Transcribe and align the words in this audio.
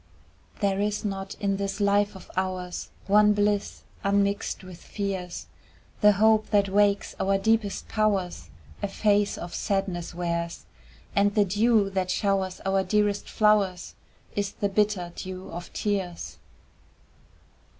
There 0.61 0.79
is 0.79 1.05
not 1.05 1.35
in 1.35 1.57
this 1.57 1.79
life 1.79 2.15
of 2.15 2.31
ours 2.35 2.89
One 3.05 3.33
bliss 3.33 3.83
unmixed 4.03 4.63
with 4.63 4.81
fears, 4.81 5.45
The 5.99 6.13
hope 6.13 6.49
that 6.49 6.69
wakes 6.69 7.13
our 7.19 7.37
deepest 7.37 7.87
powers 7.87 8.49
A 8.81 8.87
face 8.87 9.37
of 9.37 9.53
sadness 9.53 10.15
wears, 10.15 10.65
And 11.15 11.35
the 11.35 11.45
dew 11.45 11.91
that 11.91 12.09
showers 12.09 12.61
our 12.65 12.83
dearest 12.83 13.29
flowers 13.29 13.93
Is 14.35 14.53
the 14.53 14.69
bitter 14.69 15.13
dew 15.15 15.51
of 15.51 15.71
tears. 15.71 16.39